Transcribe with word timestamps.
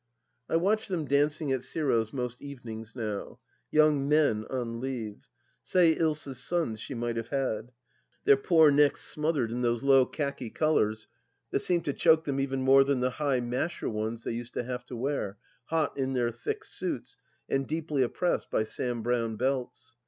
I 0.49 0.55
watch 0.55 0.87
them 0.87 1.05
dancing 1.05 1.51
at 1.51 1.61
Giro's 1.61 2.11
most 2.11 2.41
evenings 2.41 2.95
now, 2.95 3.37
young 3.69 4.09
men 4.09 4.45
on 4.49 4.79
leave— 4.79 5.27
say 5.61 5.93
Ilsa's 5.95 6.39
sons 6.41 6.79
she 6.79 6.95
might 6.95 7.17
have 7.17 7.27
had— 7.27 7.71
their 8.23 8.35
poor 8.35 8.71
necks 8.71 9.01
smothered 9.03 9.51
in 9.51 9.61
those 9.61 9.83
low 9.83 10.07
khaki 10.07 10.49
collars 10.49 11.07
that 11.51 11.59
seem 11.59 11.81
to 11.81 11.93
choke 11.93 12.23
them 12.23 12.39
even 12.39 12.63
more 12.63 12.83
than 12.83 12.99
the 13.01 13.11
high 13.11 13.41
masher 13.41 13.89
ones 13.91 14.23
they 14.23 14.31
used 14.31 14.55
to 14.55 14.63
have 14.63 14.83
to 14.87 14.95
wear, 14.95 15.37
hot 15.65 15.93
m 15.99 16.13
their 16.13 16.31
thick 16.31 16.63
suits, 16.65 17.15
and 17.47 17.67
deeply 17.67 18.01
oppressed 18.01 18.49
by 18.49 18.63
Sam 18.63 19.03
Browne 19.03 19.35
belts. 19.35 19.97